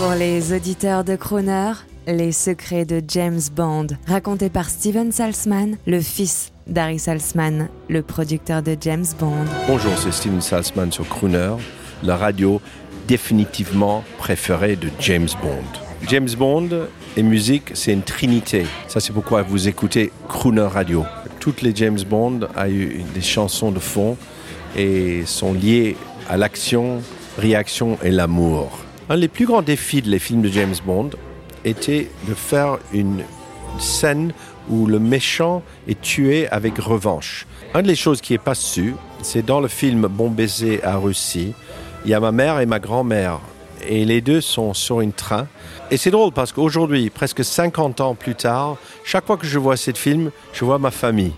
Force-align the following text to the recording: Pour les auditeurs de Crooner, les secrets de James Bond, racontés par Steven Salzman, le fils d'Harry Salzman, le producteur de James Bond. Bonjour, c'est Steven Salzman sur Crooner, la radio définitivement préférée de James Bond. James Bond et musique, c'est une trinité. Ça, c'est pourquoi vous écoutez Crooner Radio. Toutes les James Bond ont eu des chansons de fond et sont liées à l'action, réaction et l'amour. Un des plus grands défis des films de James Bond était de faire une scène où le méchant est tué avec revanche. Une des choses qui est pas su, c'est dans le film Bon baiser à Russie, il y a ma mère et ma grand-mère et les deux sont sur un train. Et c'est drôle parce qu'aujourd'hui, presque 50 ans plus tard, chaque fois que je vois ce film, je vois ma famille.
Pour 0.00 0.12
les 0.12 0.54
auditeurs 0.54 1.04
de 1.04 1.14
Crooner, 1.14 1.72
les 2.06 2.32
secrets 2.32 2.86
de 2.86 3.02
James 3.06 3.40
Bond, 3.54 3.88
racontés 4.06 4.48
par 4.48 4.70
Steven 4.70 5.12
Salzman, 5.12 5.76
le 5.86 6.00
fils 6.00 6.52
d'Harry 6.66 6.98
Salzman, 6.98 7.68
le 7.90 8.00
producteur 8.00 8.62
de 8.62 8.78
James 8.80 9.04
Bond. 9.18 9.44
Bonjour, 9.66 9.92
c'est 9.98 10.10
Steven 10.10 10.40
Salzman 10.40 10.90
sur 10.90 11.06
Crooner, 11.06 11.52
la 12.02 12.16
radio 12.16 12.62
définitivement 13.08 14.02
préférée 14.16 14.76
de 14.76 14.88
James 15.00 15.28
Bond. 15.42 16.08
James 16.08 16.30
Bond 16.30 16.70
et 17.18 17.22
musique, 17.22 17.72
c'est 17.74 17.92
une 17.92 18.00
trinité. 18.00 18.64
Ça, 18.88 19.00
c'est 19.00 19.12
pourquoi 19.12 19.42
vous 19.42 19.68
écoutez 19.68 20.12
Crooner 20.28 20.62
Radio. 20.62 21.04
Toutes 21.40 21.60
les 21.60 21.76
James 21.76 22.00
Bond 22.08 22.48
ont 22.56 22.66
eu 22.66 23.04
des 23.14 23.20
chansons 23.20 23.70
de 23.70 23.80
fond 23.80 24.16
et 24.74 25.26
sont 25.26 25.52
liées 25.52 25.98
à 26.26 26.38
l'action, 26.38 27.02
réaction 27.36 27.98
et 28.02 28.10
l'amour. 28.10 28.86
Un 29.10 29.18
des 29.18 29.26
plus 29.26 29.44
grands 29.44 29.60
défis 29.60 30.02
des 30.02 30.20
films 30.20 30.40
de 30.40 30.48
James 30.48 30.76
Bond 30.86 31.10
était 31.64 32.08
de 32.28 32.34
faire 32.34 32.78
une 32.92 33.24
scène 33.80 34.32
où 34.68 34.86
le 34.86 35.00
méchant 35.00 35.64
est 35.88 36.00
tué 36.00 36.46
avec 36.46 36.78
revanche. 36.78 37.44
Une 37.74 37.82
des 37.82 37.96
choses 37.96 38.20
qui 38.20 38.34
est 38.34 38.38
pas 38.38 38.54
su, 38.54 38.94
c'est 39.20 39.44
dans 39.44 39.58
le 39.58 39.66
film 39.66 40.06
Bon 40.06 40.30
baiser 40.30 40.80
à 40.84 40.96
Russie, 40.96 41.54
il 42.04 42.12
y 42.12 42.14
a 42.14 42.20
ma 42.20 42.30
mère 42.30 42.60
et 42.60 42.66
ma 42.66 42.78
grand-mère 42.78 43.40
et 43.84 44.04
les 44.04 44.20
deux 44.20 44.40
sont 44.40 44.74
sur 44.74 45.00
un 45.00 45.10
train. 45.10 45.48
Et 45.90 45.96
c'est 45.96 46.12
drôle 46.12 46.30
parce 46.30 46.52
qu'aujourd'hui, 46.52 47.10
presque 47.10 47.44
50 47.44 48.00
ans 48.00 48.14
plus 48.14 48.36
tard, 48.36 48.76
chaque 49.02 49.26
fois 49.26 49.36
que 49.36 49.46
je 49.46 49.58
vois 49.58 49.76
ce 49.76 49.90
film, 49.90 50.30
je 50.52 50.64
vois 50.64 50.78
ma 50.78 50.92
famille. 50.92 51.32